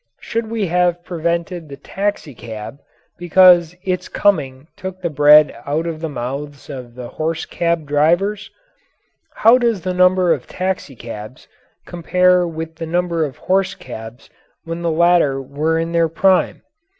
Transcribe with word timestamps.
Should 0.19 0.49
we 0.49 0.65
have 0.65 1.03
prevented 1.03 1.69
the 1.69 1.77
taxicab 1.77 2.79
because 3.19 3.75
its 3.83 4.09
coming 4.09 4.65
took 4.75 4.99
the 4.99 5.11
bread 5.11 5.55
out 5.63 5.85
of 5.85 6.01
the 6.01 6.09
mouths 6.09 6.71
of 6.71 6.95
the 6.95 7.07
horse 7.07 7.45
cab 7.45 7.85
drivers? 7.85 8.49
How 9.35 9.59
does 9.59 9.81
the 9.81 9.93
number 9.93 10.33
of 10.33 10.47
taxicabs 10.47 11.47
compare 11.85 12.47
with 12.47 12.77
the 12.77 12.87
number 12.87 13.23
of 13.23 13.37
horse 13.37 13.75
cabs 13.75 14.31
when 14.63 14.81
the 14.81 14.89
latter 14.89 15.39
were 15.39 15.77
in 15.77 15.91
their 15.91 16.09
prime? 16.09 16.63